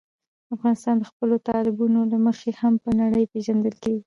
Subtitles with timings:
[0.55, 3.99] افغانستان د خپلو تالابونو له مخې هم په نړۍ پېژندل کېږي.